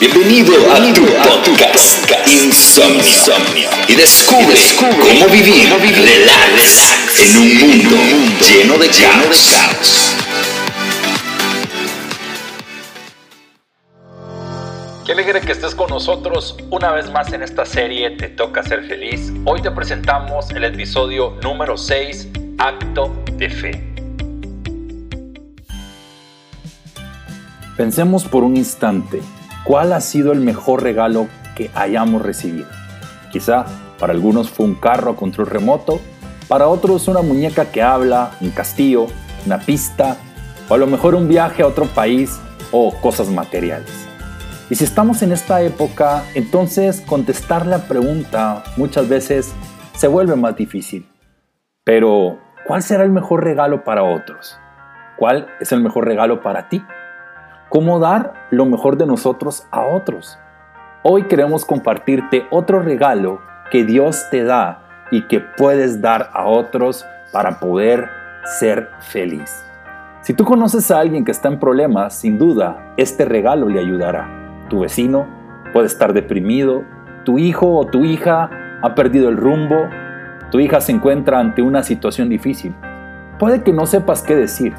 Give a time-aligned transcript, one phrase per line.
[0.00, 3.68] Bienvenido, a tu podcast, Insomnio.
[3.86, 7.96] Y descubre, cómo vivir, relax, en un mundo,
[8.40, 10.16] lleno de caos.
[15.04, 18.84] Qué alegre que estés con nosotros una vez más en esta serie Te toca ser
[18.84, 19.30] feliz.
[19.44, 23.90] Hoy te presentamos el episodio número 6, Acto de Fe.
[27.76, 29.20] Pensemos por un instante,
[29.64, 32.68] ¿cuál ha sido el mejor regalo que hayamos recibido?
[33.30, 33.66] Quizá
[33.98, 36.00] para algunos fue un carro a control remoto,
[36.48, 39.06] para otros una muñeca que habla, un castillo,
[39.46, 40.16] una pista,
[40.68, 42.40] o a lo mejor un viaje a otro país
[42.72, 43.90] o cosas materiales.
[44.70, 49.52] Y si estamos en esta época, entonces contestar la pregunta muchas veces
[49.96, 51.08] se vuelve más difícil.
[51.84, 54.56] Pero, ¿cuál será el mejor regalo para otros?
[55.18, 56.82] ¿Cuál es el mejor regalo para ti?
[57.70, 60.38] Cómo dar lo mejor de nosotros a otros.
[61.02, 63.40] Hoy queremos compartirte otro regalo
[63.70, 68.08] que Dios te da y que puedes dar a otros para poder
[68.58, 69.64] ser feliz.
[70.20, 74.28] Si tú conoces a alguien que está en problemas, sin duda, este regalo le ayudará.
[74.68, 75.26] Tu vecino
[75.72, 76.82] puede estar deprimido,
[77.24, 78.50] tu hijo o tu hija
[78.82, 79.88] ha perdido el rumbo,
[80.50, 82.74] tu hija se encuentra ante una situación difícil.
[83.38, 84.74] Puede que no sepas qué decir,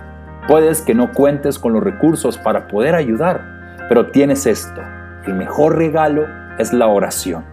[0.48, 4.82] Puedes que no cuentes con los recursos para poder ayudar, pero tienes esto.
[5.26, 6.26] El mejor regalo
[6.58, 7.46] es la oración.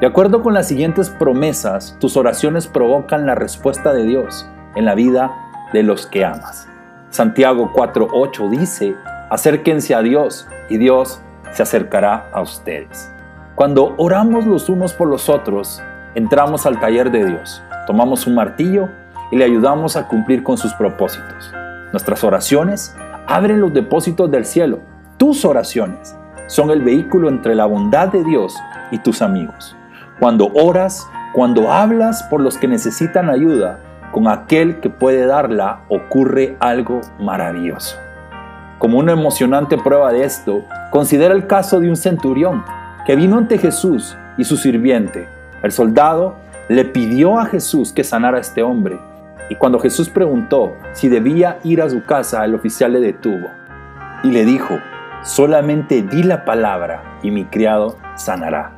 [0.00, 4.94] De acuerdo con las siguientes promesas, tus oraciones provocan la respuesta de Dios en la
[4.94, 5.32] vida
[5.72, 6.68] de los que amas.
[7.10, 8.96] Santiago 4:8 dice,
[9.30, 11.20] acérquense a Dios y Dios
[11.52, 13.12] se acercará a ustedes.
[13.54, 15.82] Cuando oramos los unos por los otros,
[16.14, 18.88] entramos al taller de Dios, tomamos un martillo
[19.30, 21.52] y le ayudamos a cumplir con sus propósitos.
[21.92, 24.80] Nuestras oraciones abren los depósitos del cielo.
[25.18, 28.56] Tus oraciones son el vehículo entre la bondad de Dios
[28.90, 29.76] y tus amigos.
[30.18, 33.80] Cuando oras, cuando hablas por los que necesitan ayuda,
[34.10, 37.98] con aquel que puede darla ocurre algo maravilloso.
[38.78, 42.64] Como una emocionante prueba de esto, considera el caso de un centurión
[43.06, 45.28] que vino ante Jesús y su sirviente.
[45.62, 46.36] El soldado
[46.68, 48.98] le pidió a Jesús que sanara a este hombre
[49.48, 53.48] y cuando Jesús preguntó si debía ir a su casa, el oficial le detuvo
[54.22, 54.78] y le dijo,
[55.22, 58.72] solamente di la palabra y mi criado sanará.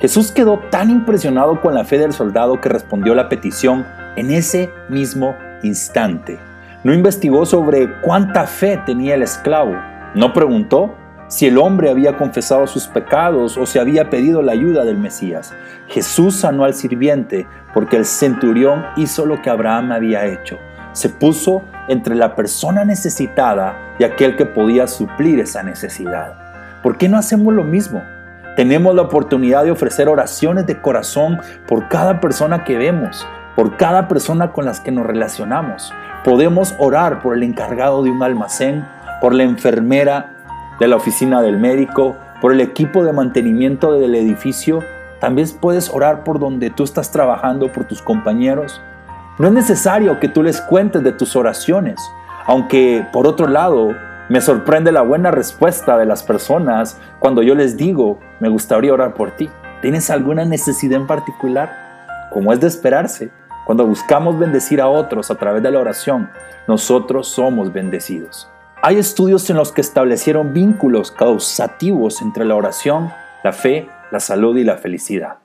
[0.00, 4.70] Jesús quedó tan impresionado con la fe del soldado que respondió la petición en ese
[4.88, 6.38] mismo instante.
[6.84, 9.74] No investigó sobre cuánta fe tenía el esclavo.
[10.14, 10.94] No preguntó
[11.30, 15.54] si el hombre había confesado sus pecados o si había pedido la ayuda del Mesías.
[15.86, 20.58] Jesús sanó al sirviente porque el centurión hizo lo que Abraham había hecho.
[20.92, 26.34] Se puso entre la persona necesitada y aquel que podía suplir esa necesidad.
[26.82, 28.02] ¿Por qué no hacemos lo mismo?
[28.56, 31.38] Tenemos la oportunidad de ofrecer oraciones de corazón
[31.68, 33.24] por cada persona que vemos,
[33.54, 35.94] por cada persona con las que nos relacionamos.
[36.24, 38.84] Podemos orar por el encargado de un almacén,
[39.20, 40.29] por la enfermera
[40.80, 44.82] de la oficina del médico, por el equipo de mantenimiento del edificio.
[45.20, 48.80] También puedes orar por donde tú estás trabajando, por tus compañeros.
[49.38, 52.00] No es necesario que tú les cuentes de tus oraciones,
[52.46, 53.90] aunque por otro lado
[54.28, 59.14] me sorprende la buena respuesta de las personas cuando yo les digo, me gustaría orar
[59.14, 59.50] por ti.
[59.82, 62.28] ¿Tienes alguna necesidad en particular?
[62.30, 63.30] Como es de esperarse,
[63.66, 66.30] cuando buscamos bendecir a otros a través de la oración,
[66.66, 68.50] nosotros somos bendecidos.
[68.82, 73.10] Hay estudios en los que establecieron vínculos causativos entre la oración,
[73.44, 75.36] la fe, la salud y la felicidad.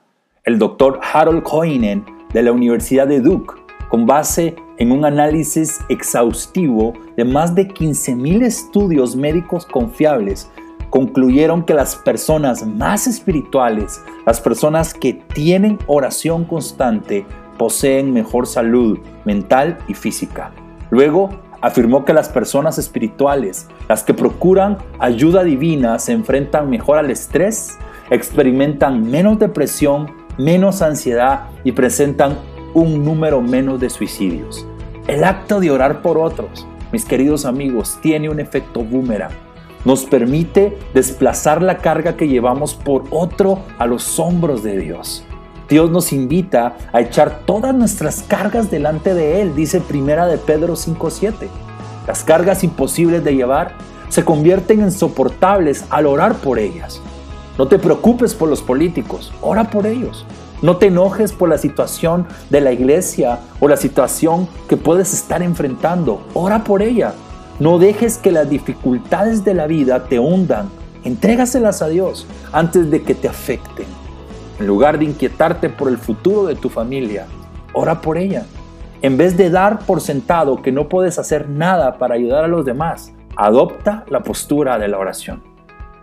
[0.42, 3.52] El doctor Harold Koinen de la Universidad de Duke,
[3.90, 10.50] con base en un análisis exhaustivo de más de 15.000 estudios médicos confiables,
[10.88, 17.26] concluyeron que las personas más espirituales, las personas que tienen oración constante,
[17.58, 20.52] poseen mejor salud mental y física.
[20.90, 21.30] Luego,
[21.60, 27.76] afirmó que las personas espirituales, las que procuran ayuda divina, se enfrentan mejor al estrés,
[28.10, 32.36] experimentan menos depresión, menos ansiedad y presentan
[32.74, 34.66] un número menos de suicidios.
[35.06, 39.32] El acto de orar por otros, mis queridos amigos, tiene un efecto boomerang.
[39.84, 45.25] Nos permite desplazar la carga que llevamos por otro a los hombros de Dios.
[45.68, 50.74] Dios nos invita a echar todas nuestras cargas delante de Él, dice Primera de Pedro
[50.74, 51.48] 5.7.
[52.06, 53.72] Las cargas imposibles de llevar
[54.08, 57.00] se convierten en soportables al orar por ellas.
[57.58, 60.24] No te preocupes por los políticos, ora por ellos.
[60.62, 65.42] No te enojes por la situación de la iglesia o la situación que puedes estar
[65.42, 67.14] enfrentando, ora por ella.
[67.58, 70.68] No dejes que las dificultades de la vida te hundan.
[71.02, 74.05] Entrégaselas a Dios antes de que te afecten.
[74.58, 77.26] En lugar de inquietarte por el futuro de tu familia,
[77.72, 78.46] ora por ella.
[79.02, 82.64] En vez de dar por sentado que no puedes hacer nada para ayudar a los
[82.64, 85.42] demás, adopta la postura de la oración.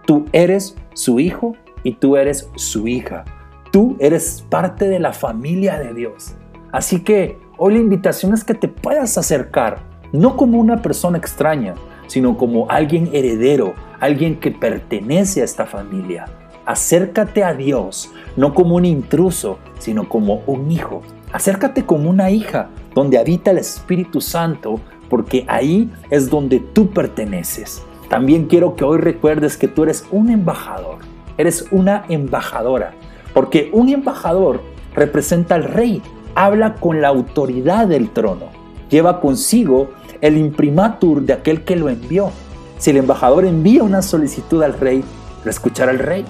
[0.06, 3.26] Tú eres su hijo y tú eres su hija.
[3.72, 6.36] Tú eres parte de la familia de Dios.
[6.72, 9.80] Así que hoy la invitación es que te puedas acercar,
[10.12, 11.74] no como una persona extraña,
[12.06, 16.26] sino como alguien heredero, alguien que pertenece a esta familia.
[16.66, 21.02] Acércate a Dios, no como un intruso, sino como un hijo.
[21.34, 24.80] Acércate como una hija, donde habita el Espíritu Santo,
[25.10, 27.84] porque ahí es donde tú perteneces.
[28.08, 31.00] También quiero que hoy recuerdes que tú eres un embajador,
[31.38, 32.94] eres una embajadora,
[33.34, 34.62] porque un embajador
[34.96, 36.02] representa al rey,
[36.34, 38.48] habla con la autoridad del trono,
[38.90, 39.90] lleva consigo
[40.22, 42.32] el imprimatur de aquel que lo envió.
[42.78, 45.04] Si el embajador envía una solicitud al rey,
[45.44, 46.24] ¿lo escuchará el rey?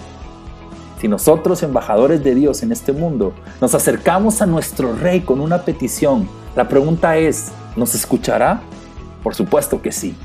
[1.03, 5.63] Si nosotros, embajadores de Dios en este mundo, nos acercamos a nuestro rey con una
[5.63, 8.61] petición, la pregunta es, ¿nos escuchará?
[9.21, 10.15] Por supuesto que sí.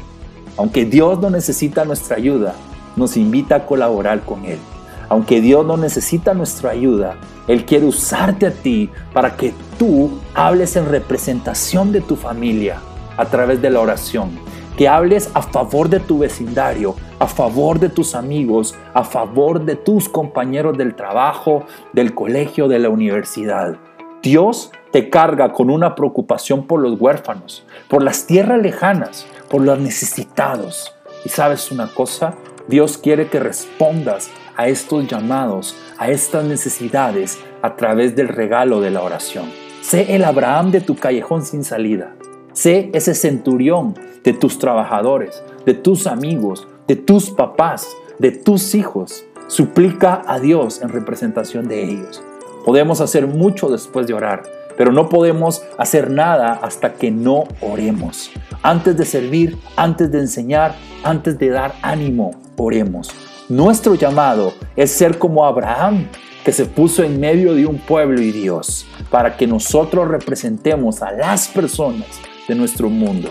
[0.57, 2.55] Aunque Dios no necesita nuestra ayuda,
[2.95, 4.61] nos invita a colaborar con Él.
[5.09, 7.17] Aunque Dios no necesita nuestra ayuda,
[7.49, 12.79] Él quiere usarte a ti para que tú hables en representación de tu familia
[13.17, 14.31] a través de la oración.
[14.79, 19.75] Que hables a favor de tu vecindario, a favor de tus amigos, a favor de
[19.75, 23.77] tus compañeros del trabajo, del colegio, de la universidad.
[24.23, 29.81] Dios te carga con una preocupación por los huérfanos, por las tierras lejanas, por los
[29.81, 30.95] necesitados.
[31.25, 32.35] Y sabes una cosa,
[32.69, 38.93] Dios quiere que respondas a estos llamados, a estas necesidades a través del regalo de
[38.93, 39.47] la oración.
[39.83, 42.15] Sé el Abraham de tu callejón sin salida.
[42.59, 43.95] Sé ese centurión
[44.25, 47.87] de tus trabajadores, de tus amigos, de tus papás,
[48.19, 49.25] de tus hijos.
[49.47, 52.21] Suplica a Dios en representación de ellos.
[52.65, 54.43] Podemos hacer mucho después de orar,
[54.77, 58.33] pero no podemos hacer nada hasta que no oremos.
[58.61, 63.09] Antes de servir, antes de enseñar, antes de dar ánimo, oremos.
[63.49, 66.09] Nuestro llamado es ser como Abraham,
[66.45, 71.13] que se puso en medio de un pueblo y Dios, para que nosotros representemos a
[71.13, 72.09] las personas
[72.49, 73.31] de nuestro mundo.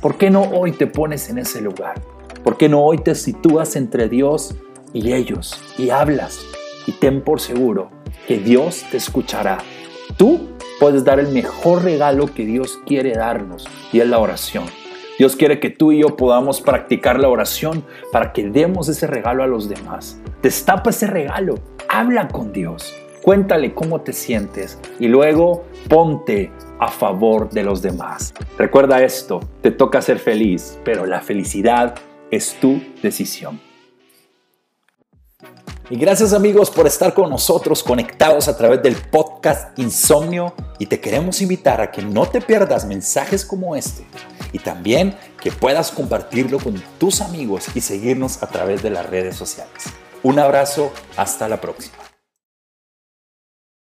[0.00, 2.00] ¿Por qué no hoy te pones en ese lugar?
[2.42, 4.54] ¿Por qué no hoy te sitúas entre Dios
[4.92, 6.44] y ellos y hablas?
[6.86, 7.90] Y ten por seguro
[8.26, 9.58] que Dios te escuchará.
[10.16, 10.50] Tú
[10.80, 14.64] puedes dar el mejor regalo que Dios quiere darnos y es la oración.
[15.18, 19.44] Dios quiere que tú y yo podamos practicar la oración para que demos ese regalo
[19.44, 20.18] a los demás.
[20.42, 21.54] Destapa ese regalo,
[21.88, 26.50] habla con Dios, cuéntale cómo te sientes y luego ponte
[26.84, 28.34] a favor de los demás.
[28.58, 31.94] Recuerda esto, te toca ser feliz, pero la felicidad
[32.30, 33.58] es tu decisión.
[35.88, 41.00] Y gracias amigos por estar con nosotros conectados a través del podcast Insomnio y te
[41.00, 44.04] queremos invitar a que no te pierdas mensajes como este
[44.52, 49.36] y también que puedas compartirlo con tus amigos y seguirnos a través de las redes
[49.36, 49.84] sociales.
[50.22, 52.03] Un abrazo, hasta la próxima.